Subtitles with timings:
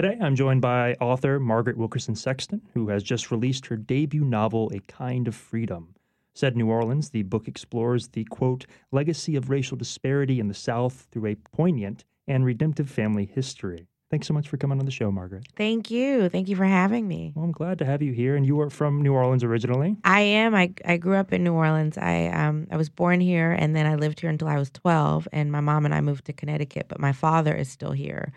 [0.00, 4.70] Today, I'm joined by author Margaret Wilkerson Sexton, who has just released her debut novel,
[4.72, 5.92] A Kind of Freedom.
[6.34, 11.08] Said New Orleans, the book explores the quote, legacy of racial disparity in the South
[11.10, 13.88] through a poignant and redemptive family history.
[14.08, 15.46] Thanks so much for coming on the show, Margaret.
[15.56, 16.28] Thank you.
[16.30, 17.32] Thank you for having me.
[17.34, 18.36] Well, I'm glad to have you here.
[18.36, 19.96] And you are from New Orleans originally?
[20.04, 20.54] I am.
[20.54, 21.98] I, I grew up in New Orleans.
[21.98, 25.28] I um I was born here and then I lived here until I was 12
[25.32, 28.32] and my mom and I moved to Connecticut, but my father is still here.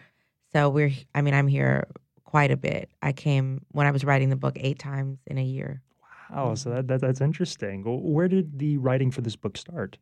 [0.54, 1.88] So we're, I mean, I'm here
[2.25, 2.89] quite a bit.
[3.01, 5.82] I came when I was writing the book eight times in a year.
[6.33, 7.83] Wow, so that, that that's interesting.
[7.86, 9.97] Where did the writing for this book start?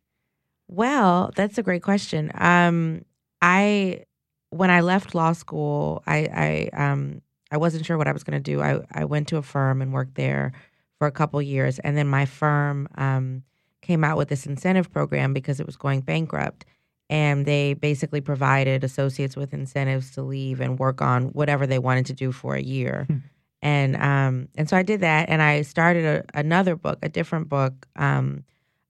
[0.68, 2.30] Well, that's a great question.
[2.34, 3.04] Um,
[3.42, 4.04] I
[4.50, 8.40] when I left law school, I I um I wasn't sure what I was going
[8.40, 8.60] to do.
[8.62, 10.52] I I went to a firm and worked there
[10.98, 13.42] for a couple years, and then my firm um
[13.82, 16.64] came out with this incentive program because it was going bankrupt
[17.10, 22.06] and they basically provided associates with incentives to leave and work on whatever they wanted
[22.06, 23.04] to do for a year.
[23.08, 23.16] Hmm.
[23.62, 27.50] And um, and so I did that, and I started a, another book, a different
[27.50, 28.44] book um,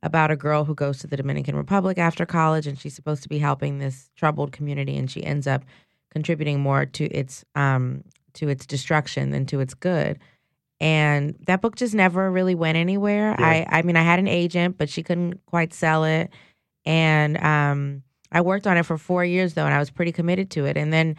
[0.04, 3.28] about a girl who goes to the Dominican Republic after college, and she's supposed to
[3.28, 5.64] be helping this troubled community, and she ends up
[6.12, 8.04] contributing more to its um,
[8.34, 10.20] to its destruction than to its good.
[10.78, 13.34] And that book just never really went anywhere.
[13.36, 13.44] Yeah.
[13.44, 16.30] I I mean, I had an agent, but she couldn't quite sell it,
[16.84, 20.50] and um, I worked on it for four years though, and I was pretty committed
[20.52, 20.76] to it.
[20.76, 21.16] And then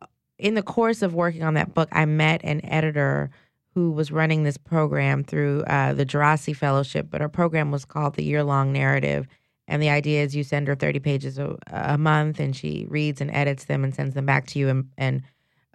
[0.00, 0.06] uh,
[0.38, 3.30] in the course of working on that book, I met an editor
[3.74, 8.14] who was running this program through uh, the Djerassi Fellowship, but her program was called
[8.14, 9.26] the Year Long Narrative.
[9.66, 13.20] And the idea is you send her 30 pages a, a, month and she reads
[13.20, 14.68] and edits them and sends them back to you.
[14.68, 15.22] And, and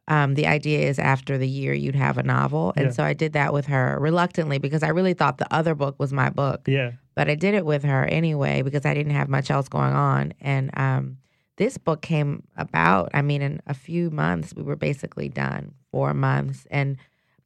[0.07, 2.73] um, the idea is after the year you'd have a novel.
[2.75, 2.91] And yeah.
[2.91, 6.13] so I did that with her reluctantly because I really thought the other book was
[6.13, 6.67] my book.
[6.67, 6.91] Yeah.
[7.17, 10.35] But I did it with her anyway because I didn't have much else going on.
[10.39, 11.17] And um,
[11.55, 16.13] this book came about, I mean, in a few months, we were basically done, four
[16.13, 16.67] months.
[16.69, 16.97] And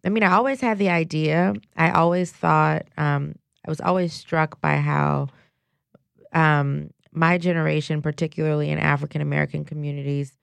[0.04, 1.54] I mean, I always had the idea.
[1.78, 5.30] I always thought, um, I was always struck by how
[6.34, 10.34] um, my generation, particularly in African American communities,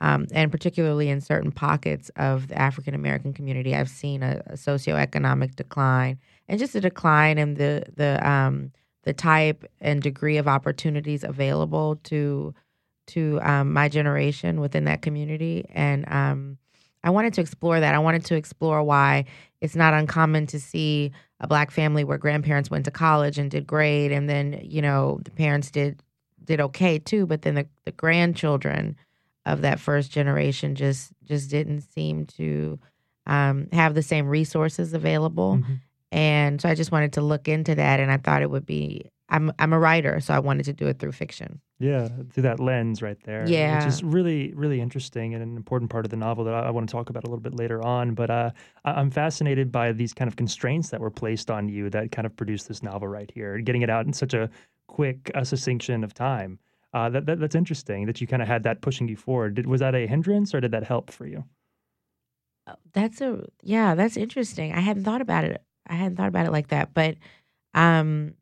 [0.00, 4.52] um, and particularly in certain pockets of the African American community, I've seen a, a,
[4.54, 8.72] socioeconomic decline and just a decline in the the um,
[9.04, 12.54] the type and degree of opportunities available to
[13.08, 15.64] to um, my generation within that community.
[15.72, 16.58] And um,
[17.02, 17.94] I wanted to explore that.
[17.94, 19.24] I wanted to explore why
[19.60, 23.66] it's not uncommon to see a black family where grandparents went to college and did
[23.66, 26.02] great, and then you know the parents did
[26.44, 28.96] did okay too, but then the, the grandchildren
[29.46, 32.78] of that first generation just just didn't seem to
[33.26, 35.56] um, have the same resources available.
[35.56, 35.74] Mm-hmm.
[36.10, 39.10] And so I just wanted to look into that, and I thought it would be.
[39.30, 41.60] I'm I'm a writer, so I wanted to do it through fiction.
[41.78, 43.46] Yeah, through that lens right there.
[43.46, 46.60] Yeah, which is really really interesting and an important part of the novel that I,
[46.60, 48.14] I want to talk about a little bit later on.
[48.14, 48.50] But uh,
[48.86, 52.34] I'm fascinated by these kind of constraints that were placed on you that kind of
[52.36, 54.48] produced this novel right here, getting it out in such a
[54.86, 56.58] quick uh, succinction of time.
[56.94, 59.54] Uh, that, that, that's interesting that you kind of had that pushing you forward.
[59.54, 61.44] Did, was that a hindrance or did that help for you?
[62.66, 64.72] Uh, that's a yeah, that's interesting.
[64.72, 65.62] I hadn't thought about it.
[65.88, 67.16] I hadn't thought about it like that, but
[67.74, 68.34] um,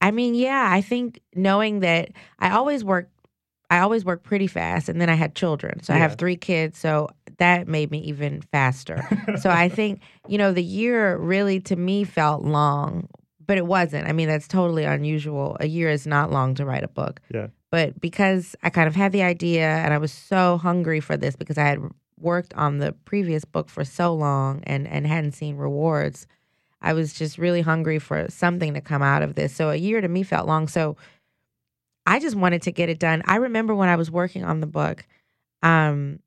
[0.00, 3.10] I mean, yeah, I think knowing that I always work,
[3.70, 5.98] I always work pretty fast, and then I had children, so yeah.
[5.98, 7.08] I have three kids, so
[7.38, 9.06] that made me even faster.
[9.40, 13.08] so I think you know the year really to me felt long
[13.46, 14.08] but it wasn't.
[14.08, 15.56] I mean, that's totally unusual.
[15.60, 17.20] A year is not long to write a book.
[17.32, 17.48] Yeah.
[17.70, 21.36] But because I kind of had the idea and I was so hungry for this
[21.36, 21.80] because I had
[22.20, 26.26] worked on the previous book for so long and and hadn't seen rewards,
[26.80, 29.54] I was just really hungry for something to come out of this.
[29.54, 30.68] So a year to me felt long.
[30.68, 30.96] So
[32.06, 33.22] I just wanted to get it done.
[33.26, 35.06] I remember when I was working on the book,
[35.62, 36.20] um,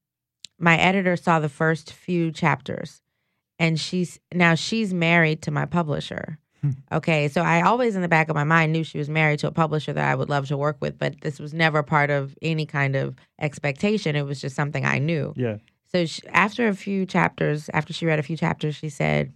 [0.60, 3.02] my editor saw the first few chapters
[3.60, 6.72] and she's now she's married to my publisher Hmm.
[6.92, 9.48] Okay, so I always in the back of my mind knew she was married to
[9.48, 12.36] a publisher that I would love to work with, but this was never part of
[12.42, 14.16] any kind of expectation.
[14.16, 15.34] It was just something I knew.
[15.36, 15.58] Yeah.
[15.92, 19.34] So she, after a few chapters, after she read a few chapters, she said,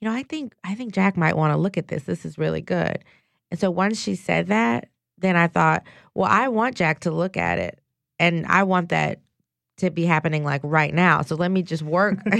[0.00, 2.04] "You know, I think I think Jack might want to look at this.
[2.04, 3.04] This is really good."
[3.50, 4.88] And so once she said that,
[5.18, 7.80] then I thought, "Well, I want Jack to look at it,
[8.18, 9.20] and I want that
[9.78, 11.22] to be happening like right now.
[11.22, 12.18] So let me just work.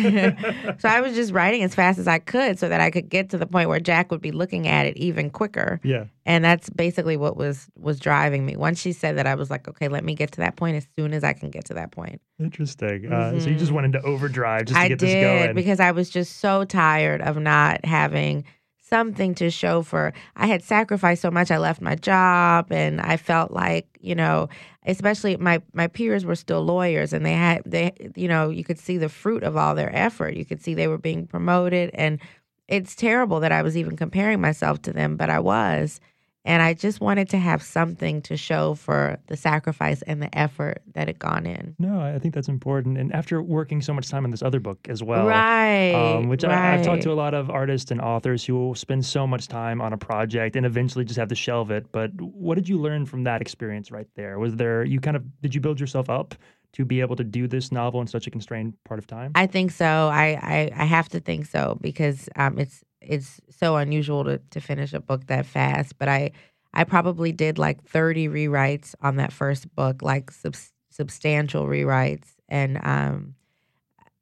[0.78, 3.30] so I was just writing as fast as I could so that I could get
[3.30, 5.80] to the point where Jack would be looking at it even quicker.
[5.82, 6.04] Yeah.
[6.24, 8.56] And that's basically what was was driving me.
[8.56, 10.86] Once she said that, I was like, okay, let me get to that point as
[10.96, 12.20] soon as I can get to that point.
[12.38, 13.06] Interesting.
[13.10, 13.40] Uh, mm-hmm.
[13.40, 13.74] So you just mm-hmm.
[13.74, 15.54] went into overdrive just to I get did, this going.
[15.54, 18.44] because I was just so tired of not having
[18.92, 21.50] something to show for I had sacrificed so much.
[21.50, 24.50] I left my job and I felt like, you know,
[24.84, 28.78] especially my my peers were still lawyers and they had they you know, you could
[28.78, 30.36] see the fruit of all their effort.
[30.36, 32.20] You could see they were being promoted and
[32.68, 35.98] it's terrible that I was even comparing myself to them, but I was.
[36.44, 40.82] And I just wanted to have something to show for the sacrifice and the effort
[40.94, 41.76] that had gone in.
[41.78, 42.98] No, I think that's important.
[42.98, 45.92] And after working so much time on this other book as well, right?
[45.92, 46.52] Um, which right.
[46.52, 49.46] I, I've talked to a lot of artists and authors who will spend so much
[49.46, 51.92] time on a project and eventually just have to shelve it.
[51.92, 54.38] But what did you learn from that experience right there?
[54.38, 56.34] Was there you kind of did you build yourself up
[56.72, 59.30] to be able to do this novel in such a constrained part of time?
[59.34, 59.86] I think so.
[59.86, 64.60] I I, I have to think so because um, it's it's so unusual to, to
[64.60, 65.98] finish a book that fast.
[65.98, 66.32] But I
[66.74, 70.56] I probably did like 30 rewrites on that first book, like sub-
[70.90, 73.34] substantial rewrites, and um,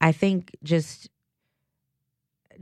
[0.01, 1.09] I think just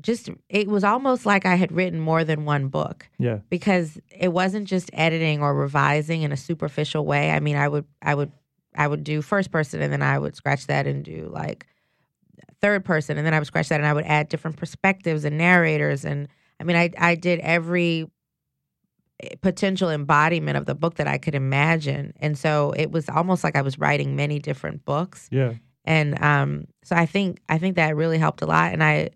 [0.01, 3.09] just it was almost like I had written more than one book.
[3.19, 3.39] Yeah.
[3.49, 7.31] Because it wasn't just editing or revising in a superficial way.
[7.31, 8.33] I mean, I would I would
[8.75, 11.67] I would do first person and then I would scratch that and do like
[12.61, 15.39] third person and then I would scratch that and I would add different perspectives and
[15.39, 16.29] narrators and
[16.61, 18.11] I mean I I did every
[19.41, 22.13] potential embodiment of the book that I could imagine.
[22.21, 25.29] And so it was almost like I was writing many different books.
[25.33, 25.55] Yeah.
[25.85, 29.11] And um so I think I think that really helped a lot and I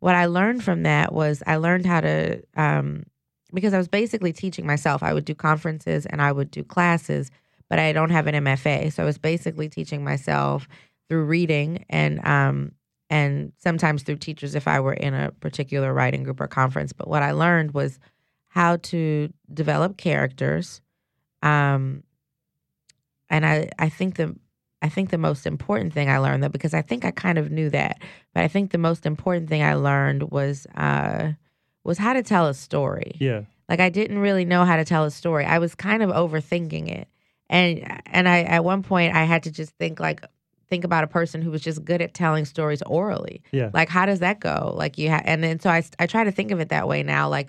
[0.00, 3.04] what I learned from that was I learned how to um
[3.52, 5.02] because I was basically teaching myself.
[5.02, 7.30] I would do conferences and I would do classes,
[7.68, 8.92] but I don't have an MFA.
[8.92, 10.68] So I was basically teaching myself
[11.08, 12.72] through reading and um
[13.10, 16.92] and sometimes through teachers if I were in a particular writing group or conference.
[16.92, 17.98] But what I learned was
[18.48, 20.80] how to develop characters.
[21.42, 22.02] Um,
[23.30, 24.36] and I, I think the
[24.80, 27.50] I think the most important thing I learned though, because I think I kind of
[27.50, 27.98] knew that,
[28.32, 31.32] but I think the most important thing I learned was uh,
[31.84, 33.16] was how to tell a story.
[33.18, 33.42] Yeah.
[33.68, 35.44] Like I didn't really know how to tell a story.
[35.44, 37.08] I was kind of overthinking it.
[37.50, 40.24] And and I at one point I had to just think like
[40.70, 43.42] think about a person who was just good at telling stories orally.
[43.52, 43.70] Yeah.
[43.72, 44.74] Like how does that go?
[44.76, 47.02] Like you ha- and then so I I try to think of it that way
[47.02, 47.48] now like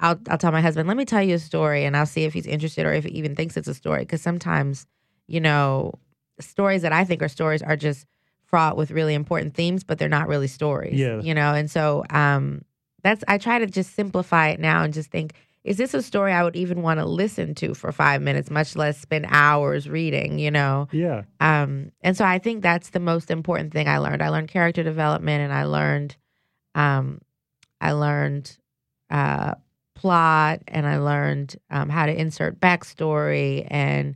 [0.00, 2.32] I'll I'll tell my husband, "Let me tell you a story," and I'll see if
[2.32, 4.86] he's interested or if he even thinks it's a story because sometimes,
[5.26, 5.94] you know,
[6.40, 8.06] stories that I think are stories are just
[8.44, 10.94] fraught with really important themes, but they're not really stories.
[10.98, 11.20] Yeah.
[11.20, 12.62] You know, and so um
[13.02, 15.34] that's I try to just simplify it now and just think
[15.64, 18.76] is this a story I would even want to listen to for five minutes, much
[18.76, 20.88] less spend hours reading, you know?
[20.92, 21.22] Yeah.
[21.40, 24.22] Um, and so I think that's the most important thing I learned.
[24.22, 26.16] I learned character development and I learned,
[26.74, 27.20] um,
[27.80, 28.56] I learned
[29.10, 29.54] uh,
[29.94, 34.14] plot and I learned um, how to insert backstory and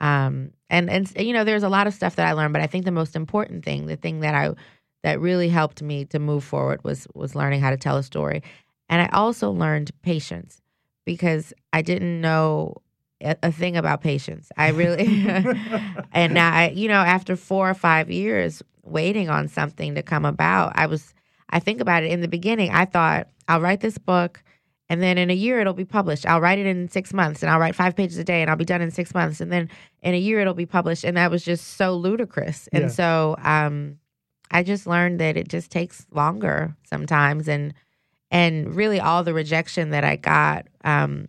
[0.00, 2.66] um, and and you know there's a lot of stuff that I learned, but I
[2.66, 4.54] think the most important thing, the thing that I
[5.02, 8.42] that really helped me to move forward was was learning how to tell a story,
[8.88, 10.62] and I also learned patience
[11.10, 12.76] because I didn't know
[13.20, 14.48] a, a thing about patience.
[14.56, 15.24] I really
[16.12, 20.24] and now I you know after four or five years waiting on something to come
[20.24, 21.12] about, I was
[21.50, 22.70] I think about it in the beginning.
[22.70, 24.40] I thought I'll write this book.
[24.88, 26.26] And then in a year it'll be published.
[26.26, 28.56] I'll write it in six months, and I'll write five pages a day, and I'll
[28.56, 29.40] be done in six months.
[29.40, 29.68] And then
[30.02, 32.68] in a year it'll be published, and that was just so ludicrous.
[32.72, 32.88] And Yeah.
[32.88, 33.98] so um,
[34.50, 37.72] I just learned that it just takes longer sometimes, and
[38.30, 40.66] and really all the rejection that I got.
[40.84, 41.28] Um,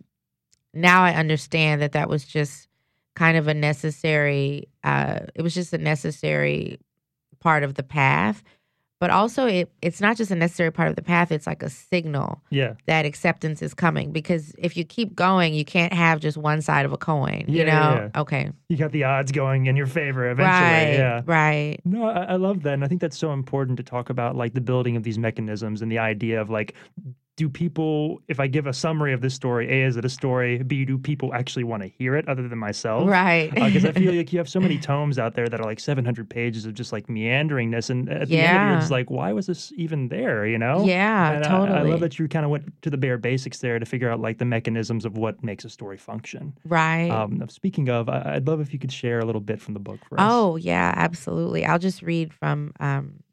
[0.74, 2.68] now I understand that that was just
[3.14, 4.68] kind of a necessary.
[4.84, 6.78] Uh, it was just a necessary
[7.40, 8.42] part of the path,
[9.02, 11.32] but also it it's not just a necessary part of the path.
[11.32, 12.74] It's like a signal Yeah.
[12.86, 16.86] that acceptance is coming because if you keep going, you can't have just one side
[16.86, 17.44] of a coin.
[17.48, 17.72] Yeah, you know?
[18.14, 18.52] yeah, Okay.
[18.68, 20.60] You got the odds going in your favor eventually.
[20.70, 20.92] right.
[20.92, 21.22] Yeah.
[21.26, 21.78] Right.
[21.84, 22.74] No, I, I love that.
[22.74, 25.82] And I think that's so important to talk about like the building of these mechanisms
[25.82, 26.74] and the idea of like,
[27.42, 30.62] do people, if I give a summary of this story, A, is it a story?
[30.62, 33.08] B, do people actually want to hear it other than myself?
[33.08, 33.50] Right.
[33.52, 36.30] Because I feel like you have so many tomes out there that are like 700
[36.30, 37.90] pages of just like meanderingness.
[37.90, 38.70] And at the end Yeah.
[38.70, 40.46] you're just like, why was this even there?
[40.46, 40.84] You know?
[40.84, 41.32] yeah.
[41.32, 41.78] And I- totally.
[41.78, 44.20] I, love that you kind of went to the bare basics there to figure out
[44.20, 46.56] like the mechanisms of what makes a story function.
[46.64, 47.10] right.
[47.10, 49.80] Um, speaking of, I, I'd love if you could share a little bit from the
[49.80, 50.26] book for us.
[50.30, 51.64] Oh, yeah, absolutely.
[51.66, 53.24] I'll just read from um,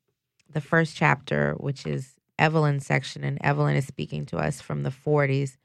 [0.51, 4.89] the first chapter, which is Evelyn's section, and Evelyn is speaking to us from the
[4.89, 5.57] 40s.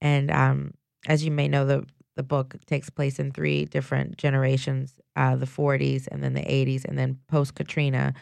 [0.00, 0.74] And um,
[1.06, 5.46] as you may know, the the book takes place in three different generations: uh, the
[5.46, 8.12] 40s, and then the 80s, and then post Katrina.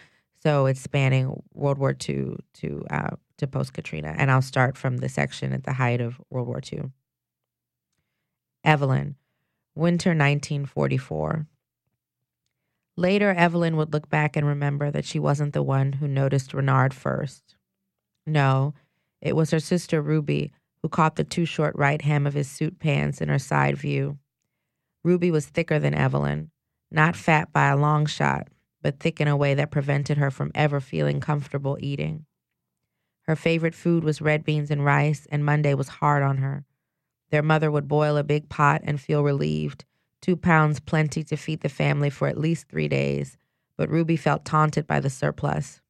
[0.43, 4.15] So it's spanning World War II to uh, to post Katrina.
[4.17, 6.91] And I'll start from the section at the height of World War II.
[8.65, 9.17] Evelyn,
[9.75, 11.47] winter 1944.
[12.97, 16.95] Later, Evelyn would look back and remember that she wasn't the one who noticed Renard
[16.95, 17.55] first.
[18.26, 18.75] No,
[19.21, 20.52] It was her sister Ruby
[20.83, 24.18] who caught the too short right hem of his suit pants in her side view.
[25.02, 26.50] Ruby was thicker than Evelyn,
[26.90, 28.49] not fat by a long shot,
[28.83, 32.26] but thick in a way that prevented her from ever feeling comfortable eating.
[33.23, 36.64] Her favorite food was red beans and rice, and Monday was hard on her.
[37.30, 39.85] Their mother would boil a big pot and feel relieved,
[40.21, 43.37] two pounds plenty to feed the family for at least three days,
[43.76, 45.80] but Ruby felt taunted by the surplus.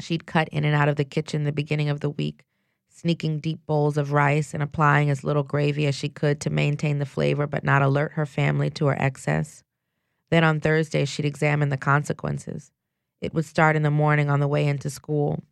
[0.00, 2.44] She'd cut in and out of the kitchen the beginning of the week,
[2.88, 6.98] sneaking deep bowls of rice and applying as little gravy as she could to maintain
[6.98, 9.62] the flavor but not alert her family to her excess.
[10.30, 12.70] Then on Thursday, she'd examine the consequences.
[13.20, 15.42] It would start in the morning on the way into school.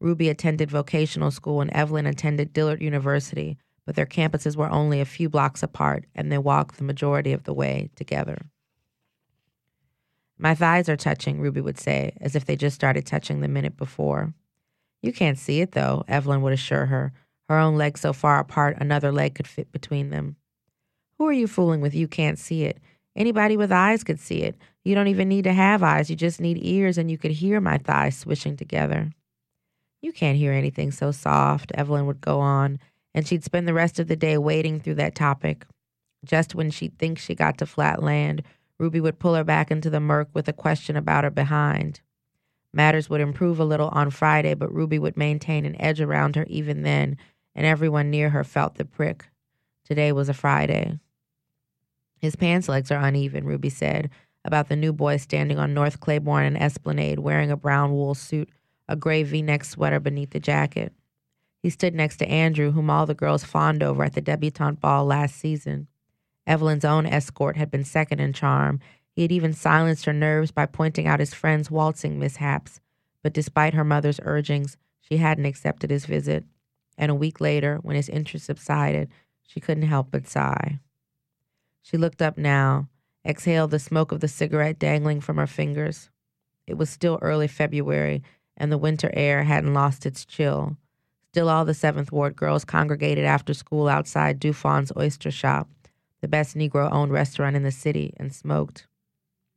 [0.00, 5.06] Ruby attended vocational school and Evelyn attended Dillard University, but their campuses were only a
[5.06, 8.46] few blocks apart and they walked the majority of the way together.
[10.38, 13.76] My thighs are touching, Ruby would say, as if they just started touching the minute
[13.76, 14.34] before.
[15.02, 17.12] You can't see it, though, Evelyn would assure her,
[17.48, 20.36] her own legs so far apart another leg could fit between them.
[21.18, 21.94] Who are you fooling with?
[21.94, 22.78] You can't see it.
[23.14, 24.56] Anybody with eyes could see it.
[24.84, 27.60] You don't even need to have eyes, you just need ears, and you could hear
[27.60, 29.10] my thighs swishing together.
[30.02, 32.78] You can't hear anything so soft, Evelyn would go on,
[33.14, 35.64] and she'd spend the rest of the day wading through that topic.
[36.24, 38.42] Just when she'd think she got to flat land,
[38.78, 42.00] Ruby would pull her back into the murk with a question about her behind.
[42.72, 46.44] Matters would improve a little on Friday, but Ruby would maintain an edge around her
[46.48, 47.16] even then,
[47.54, 49.28] and everyone near her felt the prick.
[49.84, 50.98] Today was a Friday.
[52.18, 54.10] His pants legs are uneven, Ruby said,
[54.44, 58.50] about the new boy standing on North Claiborne and Esplanade wearing a brown wool suit,
[58.88, 60.92] a gray v neck sweater beneath the jacket.
[61.62, 65.04] He stood next to Andrew, whom all the girls fawned over at the debutante ball
[65.04, 65.88] last season.
[66.46, 68.80] Evelyn's own escort had been second in charm,
[69.16, 72.80] he had even silenced her nerves by pointing out his friend's waltzing mishaps,
[73.22, 76.44] but despite her mother's urgings, she hadn't accepted his visit.
[76.98, 79.08] And a week later, when his interest subsided,
[79.42, 80.80] she couldn't help but sigh.
[81.80, 82.88] She looked up now,
[83.24, 86.10] exhaled the smoke of the cigarette dangling from her fingers.
[86.66, 88.22] It was still early February,
[88.56, 90.76] and the winter air hadn't lost its chill.
[91.28, 95.68] Still, all the Seventh Ward girls congregated after school outside Dufon's Oyster Shop,
[96.20, 98.86] the best Negro owned restaurant in the city, and smoked.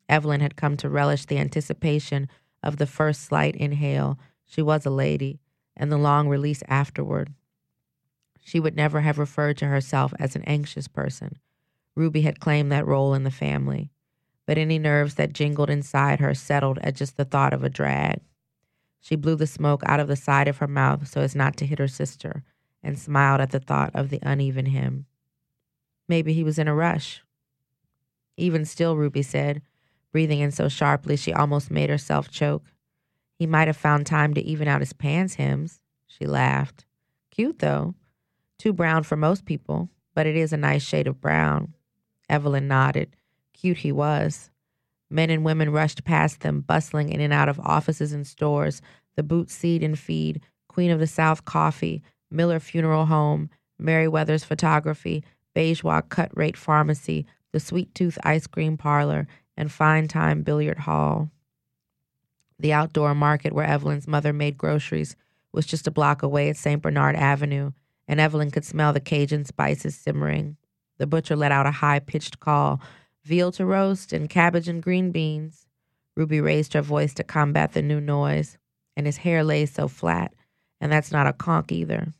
[0.07, 2.27] Evelyn had come to relish the anticipation
[2.63, 5.39] of the first slight inhale, she was a lady,
[5.77, 7.33] and the long release afterward.
[8.41, 11.37] She would never have referred to herself as an anxious person.
[11.95, 13.91] Ruby had claimed that role in the family,
[14.45, 18.21] but any nerves that jingled inside her settled at just the thought of a drag.
[18.99, 21.65] She blew the smoke out of the side of her mouth so as not to
[21.65, 22.43] hit her sister,
[22.81, 25.05] and smiled at the thought of the uneven hem.
[26.09, 27.23] Maybe he was in a rush.
[28.35, 29.61] Even still, Ruby said,
[30.11, 32.65] breathing in so sharply she almost made herself choke.
[33.37, 35.79] He might have found time to even out his pants hems.
[36.07, 36.85] She laughed.
[37.29, 37.93] Cute, though.
[38.57, 41.75] Too brown for most people, but it is a nice shade of brown.
[42.27, 43.15] Evelyn nodded.
[43.53, 44.49] Cute he was.
[45.09, 48.81] Men and women rushed past them, bustling in and out of offices and stores,
[49.15, 55.23] the Boot Seed and Feed, Queen of the South Coffee, Miller Funeral Home, Meriwether's Photography,
[55.59, 61.31] Bourgeois Cut Rate Pharmacy, the Sweet Tooth Ice Cream Parlor, and Fine Time Billiard Hall.
[62.57, 65.17] The outdoor market where Evelyn's mother made groceries
[65.51, 66.81] was just a block away at St.
[66.81, 67.71] Bernard Avenue,
[68.07, 70.55] and Evelyn could smell the Cajun spices simmering.
[70.97, 72.79] The butcher let out a high pitched call
[73.25, 75.67] veal to roast and cabbage and green beans.
[76.15, 78.57] Ruby raised her voice to combat the new noise,
[78.95, 80.33] and his hair lay so flat,
[80.79, 82.13] and that's not a conk either.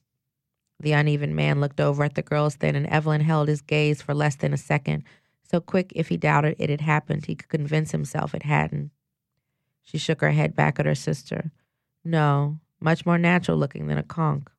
[0.80, 4.14] The uneven man looked over at the girls then, and Evelyn held his gaze for
[4.14, 5.04] less than a second
[5.50, 8.92] so quick if he doubted it had happened, he could convince himself it hadn't.
[9.82, 11.52] She shook her head back at her sister.
[12.06, 14.52] No, much more natural looking than a conk.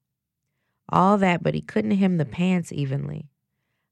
[0.88, 3.28] All that, but he couldn't hem the pants evenly.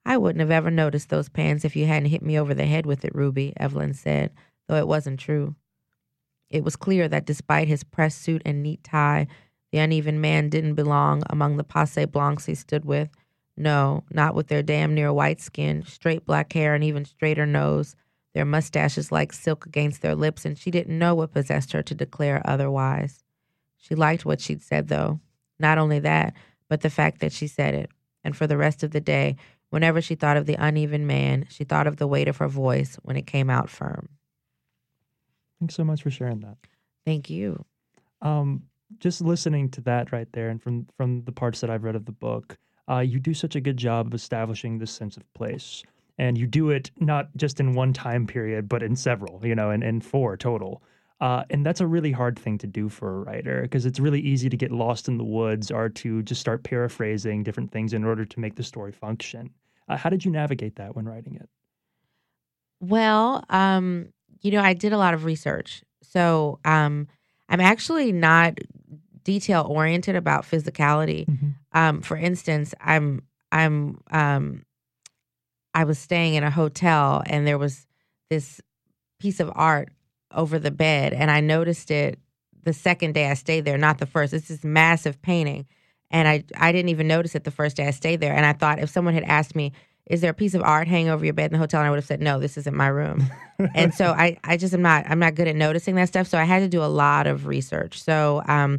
[0.04, 2.85] I wouldn't have ever noticed those pants if you hadn't hit me over the head
[2.85, 4.32] with it, Ruby, Evelyn said,
[4.66, 5.54] though it wasn't true.
[6.50, 9.28] It was clear that despite his pressed suit and neat tie,
[9.72, 13.10] the uneven man didn't belong among the passe blancs he stood with,
[13.56, 17.96] no, not with their damn near white skin, straight black hair, and even straighter nose,
[18.32, 21.94] their mustaches like silk against their lips, and she didn't know what possessed her to
[21.94, 23.25] declare otherwise.
[23.76, 25.18] She liked what she'd said, though.
[25.58, 26.34] Not only that,
[26.68, 27.90] but the fact that she said it.
[28.22, 29.37] And for the rest of the day,
[29.70, 32.96] whenever she thought of the uneven man, she thought of the weight of her voice
[33.02, 34.08] when it came out firm.
[35.58, 36.58] Thanks so much for sharing that.
[37.04, 37.64] Thank you.
[38.22, 38.64] Um,
[38.99, 42.07] just listening to that right there, and from from the parts that I've read of
[42.07, 42.57] the book,
[42.88, 45.83] uh, you do such a good job of establishing this sense of place.
[46.21, 49.71] And you do it not just in one time period, but in several, you know,
[49.71, 50.83] and, and four total.
[51.21, 54.21] Uh, and that's a really hard thing to do for a writer because it's really
[54.21, 58.04] easy to get lost in the woods or to just start paraphrasing different things in
[58.04, 59.50] order to make the story function.
[59.88, 61.49] Uh, how did you navigate that when writing it?
[62.80, 65.83] Well, um, you know, I did a lot of research.
[66.02, 67.09] So um,
[67.48, 68.58] I'm actually not
[69.24, 71.26] detail oriented about physicality.
[71.26, 71.48] Mm-hmm.
[71.72, 74.64] Um, for instance, I'm I'm um,
[75.74, 77.86] I was staying in a hotel and there was
[78.30, 78.60] this
[79.20, 79.90] piece of art
[80.32, 82.18] over the bed, and I noticed it
[82.64, 84.34] the second day I stayed there, not the first.
[84.34, 85.66] It's this massive painting,
[86.10, 88.34] and I I didn't even notice it the first day I stayed there.
[88.34, 89.72] And I thought if someone had asked me,
[90.08, 91.90] "Is there a piece of art hanging over your bed in the hotel?" and I
[91.90, 93.26] would have said, "No, this isn't my room."
[93.74, 96.26] and so I I just am not I'm not good at noticing that stuff.
[96.26, 98.02] So I had to do a lot of research.
[98.02, 98.78] So um,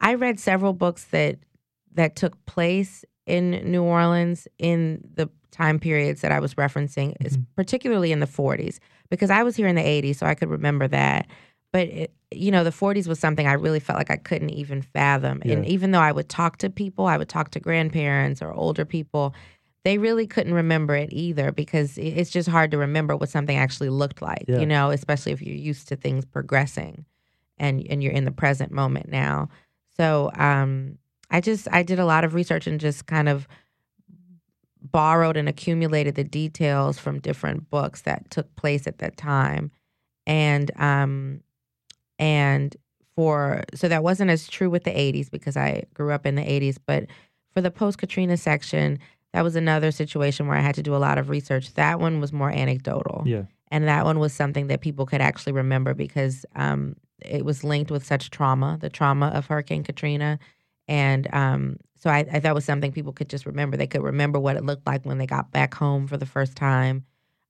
[0.00, 1.38] I read several books that
[1.94, 7.42] that took place in New Orleans in the time periods that I was referencing, mm-hmm.
[7.56, 8.78] particularly in the 40s,
[9.10, 11.26] because I was here in the 80s, so I could remember that.
[11.72, 14.82] But it, you know, the 40s was something I really felt like I couldn't even
[14.82, 15.42] fathom.
[15.44, 15.54] Yeah.
[15.54, 18.84] And even though I would talk to people, I would talk to grandparents or older
[18.84, 19.34] people,
[19.86, 23.88] they really couldn't remember it either because it's just hard to remember what something actually
[23.88, 24.58] looked like, yeah.
[24.58, 27.04] you know, especially if you're used to things progressing
[27.56, 29.48] and and you're in the present moment now.
[29.96, 30.98] So, um
[31.30, 33.46] I just I did a lot of research and just kind of
[34.82, 39.70] borrowed and accumulated the details from different books that took place at that time
[40.26, 41.42] and um
[42.18, 42.76] and
[43.14, 46.42] for so that wasn't as true with the 80s because I grew up in the
[46.42, 47.06] 80s but
[47.54, 48.98] for the post Katrina section
[49.36, 52.20] that was another situation where I had to do a lot of research that one
[52.20, 56.44] was more anecdotal yeah and that one was something that people could actually remember because
[56.54, 60.38] um it was linked with such trauma the trauma of Hurricane Katrina
[60.88, 63.76] and um, so I, I thought was something people could just remember.
[63.76, 66.56] They could remember what it looked like when they got back home for the first
[66.56, 67.04] time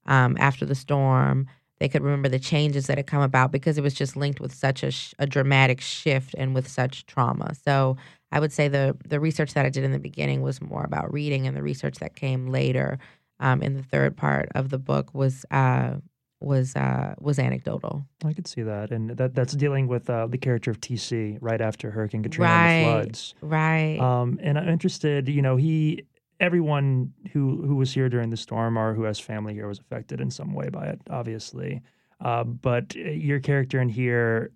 [0.06, 1.46] um, after the storm.
[1.78, 4.54] They could remember the changes that had come about because it was just linked with
[4.54, 7.54] such a, sh- a dramatic shift and with such trauma.
[7.54, 7.96] So
[8.32, 11.12] I would say the the research that I did in the beginning was more about
[11.12, 12.98] reading, and the research that came later
[13.40, 15.96] um, in the third part of the book was uh,
[16.40, 18.06] was uh, was anecdotal.
[18.24, 21.60] I could see that, and that that's dealing with uh, the character of TC right
[21.60, 23.34] after Hurricane Katrina right, and the floods.
[23.40, 23.98] Right.
[24.00, 25.28] Um, and I'm interested.
[25.28, 26.04] You know, he
[26.40, 30.20] everyone who who was here during the storm or who has family here was affected
[30.20, 31.82] in some way by it, obviously.
[32.20, 34.50] Uh, but uh, your character in here,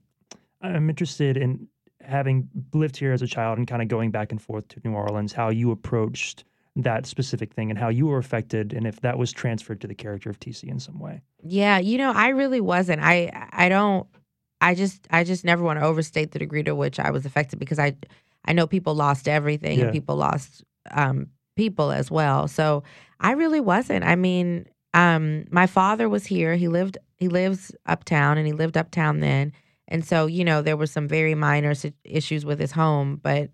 [0.63, 1.69] I'm interested in
[2.01, 4.95] having lived here as a child and kind of going back and forth to New
[4.95, 6.45] Orleans, how you approached
[6.77, 9.95] that specific thing and how you were affected and if that was transferred to the
[9.95, 11.21] character of TC in some way.
[11.43, 13.03] Yeah, you know, I really wasn't.
[13.03, 14.07] I I don't
[14.61, 17.59] I just I just never want to overstate the degree to which I was affected
[17.59, 17.97] because I
[18.45, 19.87] I know people lost everything yeah.
[19.87, 21.29] and people lost um
[21.61, 22.49] people as well.
[22.49, 22.83] So
[23.21, 24.05] I really wasn't.
[24.05, 26.57] I mean, um my father was here.
[26.57, 29.53] He lived he lives uptown and he lived uptown then.
[29.89, 33.51] And so, you know, there were some very minor issues with his home, but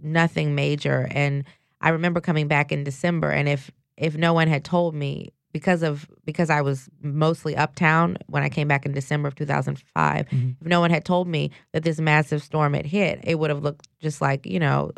[0.00, 1.44] nothing major and
[1.80, 5.82] I remember coming back in December, and if if no one had told me because
[5.82, 10.50] of because I was mostly uptown when I came back in December of 2005, mm-hmm.
[10.60, 13.62] if no one had told me that this massive storm had hit, it would have
[13.62, 14.92] looked just like you know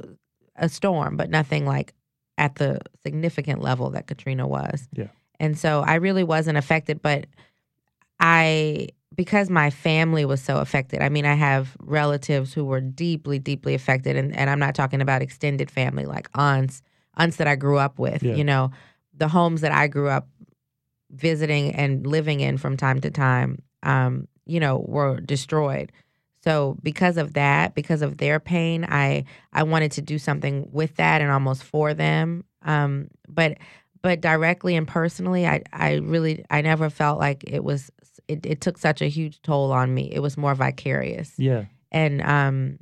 [0.57, 1.95] a storm, but nothing like
[2.41, 4.89] at the significant level that Katrina was.
[4.93, 5.09] Yeah.
[5.39, 7.27] And so I really wasn't affected, but
[8.19, 11.03] I because my family was so affected.
[11.03, 15.03] I mean, I have relatives who were deeply, deeply affected, and, and I'm not talking
[15.03, 16.83] about extended family like aunts,
[17.17, 18.23] aunts that I grew up with.
[18.23, 18.37] Yeah.
[18.37, 18.71] You know,
[19.15, 20.29] the homes that I grew up
[21.11, 25.93] visiting and living in from time to time, um, you know, were destroyed.
[26.43, 30.97] So because of that, because of their pain, I I wanted to do something with
[30.97, 32.45] that and almost for them.
[32.63, 33.59] Um, but
[34.03, 37.91] but directly and personally, I I really I never felt like it was
[38.29, 40.11] it, it took such a huge toll on me.
[40.13, 41.35] It was more vicarious.
[41.37, 41.65] Yeah.
[41.93, 42.79] And um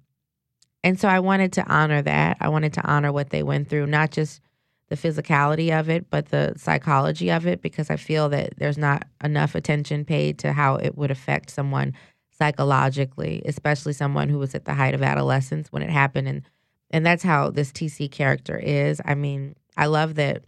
[0.85, 2.37] and so I wanted to honor that.
[2.41, 4.41] I wanted to honor what they went through, not just
[4.89, 9.07] the physicality of it, but the psychology of it, because I feel that there's not
[9.23, 11.95] enough attention paid to how it would affect someone
[12.39, 16.29] psychologically, especially someone who was at the height of adolescence when it happened.
[16.29, 16.43] And
[16.91, 19.01] and that's how this TC character is.
[19.05, 20.45] I mean, I love that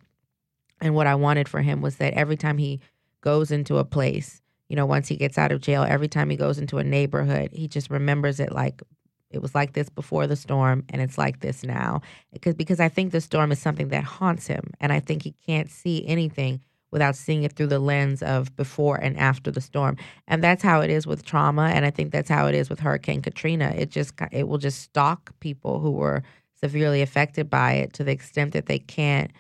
[0.81, 2.81] and what I wanted for him was that every time he
[3.21, 6.37] goes into a place, you know, once he gets out of jail, every time he
[6.37, 8.83] goes into a neighborhood, he just remembers it like
[9.31, 12.01] it was like this before the storm and it's like this now.
[12.33, 15.35] Because because I think the storm is something that haunts him and I think he
[15.47, 19.97] can't see anything without seeing it through the lens of before and after the storm.
[20.27, 22.81] And that's how it is with trauma and I think that's how it is with
[22.81, 23.73] Hurricane Katrina.
[23.77, 26.23] It just it will just stalk people who were
[26.55, 29.31] severely affected by it to the extent that they can't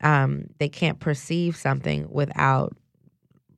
[0.00, 2.76] um, they can't perceive something without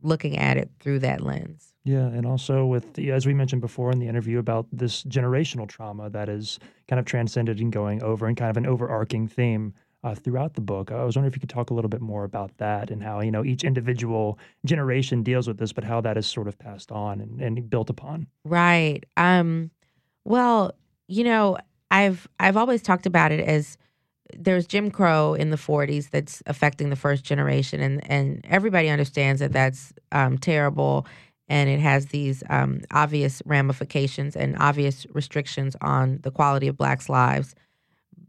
[0.02, 1.74] looking at it through that lens.
[1.84, 5.68] Yeah, and also with the, as we mentioned before in the interview about this generational
[5.68, 9.74] trauma that is kind of transcended and going over and kind of an overarching theme
[10.06, 10.92] uh, throughout the book.
[10.92, 13.20] I was wondering if you could talk a little bit more about that and how
[13.20, 16.92] you know each individual generation deals with this, but how that is sort of passed
[16.92, 18.28] on and, and built upon.
[18.44, 19.04] Right.
[19.16, 19.72] Um,
[20.24, 20.72] well,
[21.08, 21.58] you know,
[21.90, 23.76] I've I've always talked about it as
[24.36, 29.40] there's Jim Crow in the 40s that's affecting the first generation, and and everybody understands
[29.40, 31.04] that that's um, terrible,
[31.48, 37.08] and it has these um, obvious ramifications and obvious restrictions on the quality of blacks'
[37.08, 37.56] lives.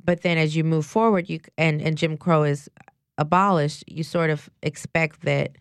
[0.07, 2.69] But then, as you move forward, you and and Jim Crow is
[3.17, 5.57] abolished, you sort of expect that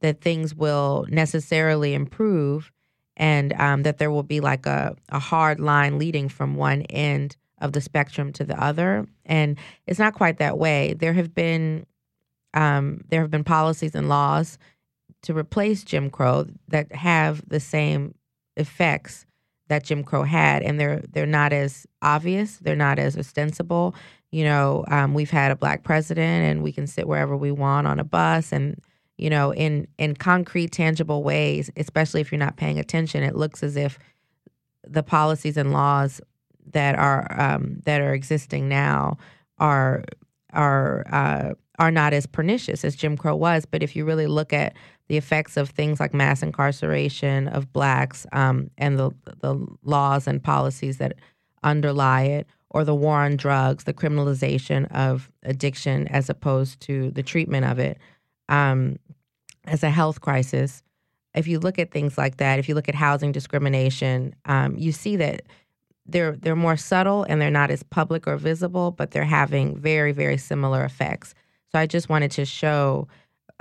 [0.00, 2.70] that things will necessarily improve,
[3.16, 7.36] and um, that there will be like a a hard line leading from one end
[7.58, 9.04] of the spectrum to the other.
[9.26, 10.94] And it's not quite that way.
[10.94, 11.84] There have been
[12.54, 14.58] um, there have been policies and laws
[15.22, 18.14] to replace Jim Crow that have the same
[18.56, 19.26] effects
[19.72, 22.58] that Jim Crow had, and they're they're not as obvious.
[22.58, 23.94] They're not as ostensible.
[24.30, 27.86] You know, um, we've had a black president, and we can sit wherever we want
[27.86, 28.78] on a bus, and
[29.16, 31.70] you know, in in concrete, tangible ways.
[31.78, 33.98] Especially if you're not paying attention, it looks as if
[34.86, 36.20] the policies and laws
[36.72, 39.16] that are um, that are existing now
[39.56, 40.04] are
[40.52, 43.64] are uh, are not as pernicious as Jim Crow was.
[43.64, 44.74] But if you really look at
[45.08, 49.10] the effects of things like mass incarceration of blacks um, and the
[49.40, 51.14] the laws and policies that
[51.62, 57.22] underlie it, or the war on drugs, the criminalization of addiction as opposed to the
[57.22, 57.98] treatment of it
[58.48, 58.98] um,
[59.64, 60.82] as a health crisis.
[61.34, 64.92] If you look at things like that, if you look at housing discrimination, um, you
[64.92, 65.42] see that
[66.06, 70.12] they're they're more subtle and they're not as public or visible, but they're having very
[70.12, 71.34] very similar effects.
[71.70, 73.08] So I just wanted to show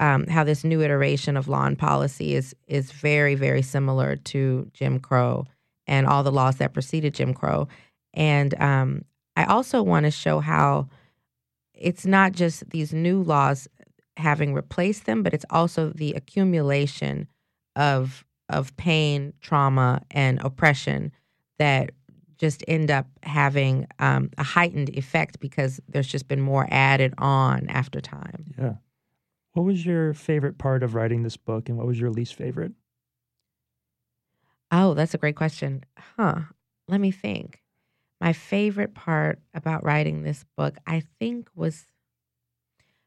[0.02, 4.70] um, how this new iteration of law and policy is is very very similar to
[4.74, 5.46] Jim Crow
[5.88, 7.68] and all the laws that preceded Jim Crow.
[8.14, 10.90] And um, I also want to show how
[11.74, 13.68] it's not just these new laws
[14.18, 17.28] having replaced them, but it's also the accumulation
[17.76, 21.12] of of pain, trauma, and oppression
[21.58, 21.92] that
[22.38, 27.68] just end up having um, a heightened effect because there's just been more added on
[27.70, 28.54] after time.
[28.58, 28.74] Yeah.
[29.54, 32.72] What was your favorite part of writing this book and what was your least favorite?
[34.72, 35.84] Oh, that's a great question.
[36.18, 36.42] Huh.
[36.88, 37.62] Let me think.
[38.22, 41.88] My favorite part about writing this book, I think, was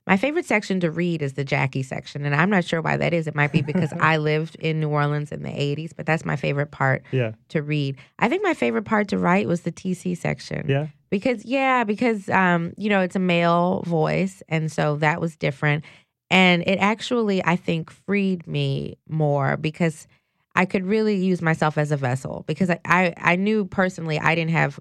[0.06, 3.14] my favorite section to read is the Jackie section, and I'm not sure why that
[3.14, 3.26] is.
[3.26, 6.36] It might be because I lived in New Orleans in the 80s, but that's my
[6.36, 7.32] favorite part yeah.
[7.48, 7.96] to read.
[8.18, 10.68] I think my favorite part to write was the TC section.
[10.68, 10.88] Yeah.
[11.08, 15.84] Because yeah, because um, you know, it's a male voice, and so that was different.
[16.30, 20.06] And it actually, I think, freed me more because
[20.54, 24.34] I could really use myself as a vessel because I, I, I knew personally I
[24.34, 24.78] didn't have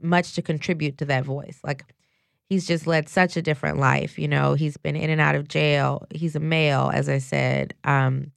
[0.00, 1.60] much to contribute to that voice.
[1.62, 1.84] Like
[2.48, 4.18] he's just led such a different life.
[4.18, 6.06] You know, he's been in and out of jail.
[6.14, 8.32] He's a male, as I said, um,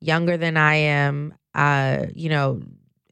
[0.00, 2.60] younger than I am, uh, you know,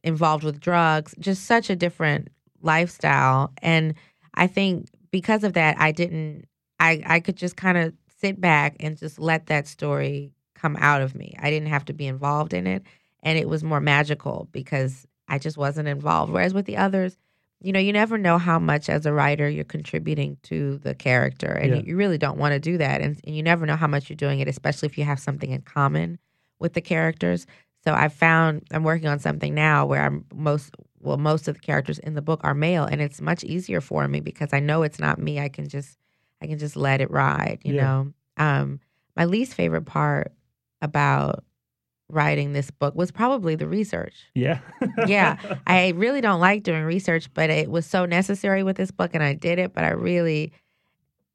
[0.03, 2.29] involved with drugs, just such a different
[2.61, 3.51] lifestyle.
[3.61, 3.95] And
[4.33, 6.45] I think because of that, I didn't,
[6.79, 11.01] I, I could just kind of sit back and just let that story come out
[11.01, 11.35] of me.
[11.39, 12.83] I didn't have to be involved in it.
[13.23, 16.31] And it was more magical because I just wasn't involved.
[16.31, 17.17] Whereas with the others,
[17.61, 21.47] you know, you never know how much as a writer you're contributing to the character,
[21.47, 21.79] and Yeah.
[21.79, 23.01] you, you really don't want to do that.
[23.01, 25.49] And, and you never know how much you're doing it, especially if you have something
[25.51, 26.19] in common
[26.59, 27.47] with the characters.
[27.83, 31.61] So I found I'm working on something now where I'm most well, most of the
[31.61, 34.83] characters in the book are male, and it's much easier for me because I know
[34.83, 35.39] it's not me.
[35.39, 35.97] I can just
[36.41, 37.83] I can just let it ride, you Yeah.
[37.83, 38.13] know.
[38.37, 38.79] Um,
[39.15, 40.31] my least favorite part
[40.81, 41.43] about
[42.09, 44.13] writing this book was probably the research.
[44.35, 44.59] Yeah.
[45.07, 49.11] Yeah, I really don't like doing research, but it was so necessary with this book
[49.13, 49.73] and I did it.
[49.73, 50.53] But I really,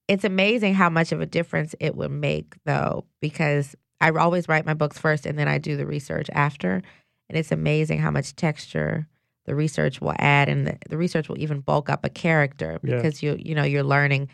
[0.08, 4.64] it's amazing how much of a difference it would make, though, because I always write
[4.66, 6.82] my books first and then I do the research after.
[7.28, 9.06] And it's amazing how much texture
[9.46, 12.96] the research will add and the, the research will even bulk up a character Yeah.
[12.96, 14.28] because you you know you're learning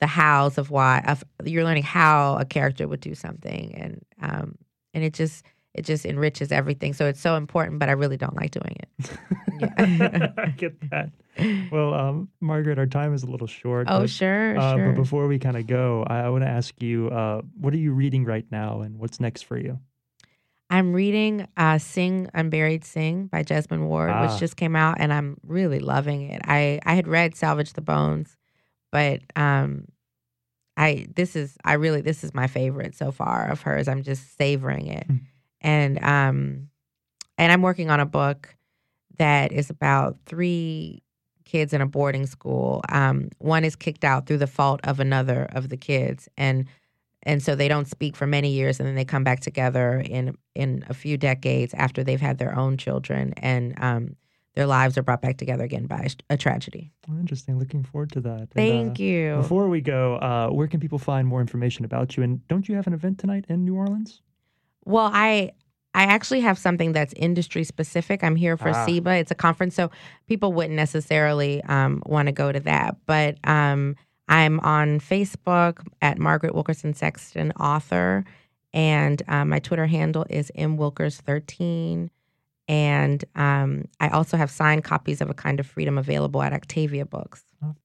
[0.00, 4.56] the hows of why of you're learning how a character would do something and um
[4.94, 8.36] and it just it just enriches everything so it's so important but i really don't
[8.36, 9.10] like doing it
[9.58, 10.32] Yeah.
[10.36, 11.12] I get that.
[11.72, 13.86] Well, um, Margaret, our time is a little short.
[13.90, 16.48] oh but, sure uh, sure But before we kind of go, I, I want to
[16.48, 19.78] ask you, uh, what are you reading right now, and what's next for you?
[20.68, 24.26] i'm reading uh sing unburied sing by jesmyn ward Ah.
[24.26, 27.80] which just came out and i'm really loving it i i had read salvage the
[27.80, 28.36] bones
[28.96, 29.84] but um
[30.76, 34.36] i this is i really this is my favorite so far of hers i'm just
[34.38, 35.16] savoring it Hmm.
[35.60, 36.68] and um,
[37.38, 38.56] and I'm working on a book
[39.18, 41.02] that is about three
[41.44, 42.82] kids in a boarding school.
[42.88, 46.66] Um, one is kicked out through the fault of another of the kids, and
[47.22, 50.36] and so they don't speak for many years, and then they come back together in
[50.54, 54.16] in a few decades after they've had their own children, and um,
[54.56, 56.90] their lives are brought back together again by a tragedy.
[57.08, 57.58] Interesting.
[57.58, 58.48] Looking forward to that.
[58.54, 59.36] Thank and, uh, you.
[59.36, 62.22] Before we go, uh, where can people find more information about you?
[62.22, 64.22] And don't you have an event tonight in New Orleans?
[64.84, 65.52] Well, I
[65.94, 68.22] I actually have something that's industry specific.
[68.22, 68.86] I'm here for Ah.
[68.86, 69.20] SIBA.
[69.20, 69.90] It's a conference, so
[70.26, 72.96] people wouldn't necessarily um, want to go to that.
[73.06, 73.96] But um,
[74.28, 78.24] I'm on Facebook at Margaret Wilkerson Sexton, author,
[78.74, 82.10] and um, my Twitter handle is mwilkers13.
[82.68, 87.06] And um, I also have signed copies of A Kind of Freedom available at Octavia
[87.06, 87.44] Books.
[87.62, 87.76] Oh,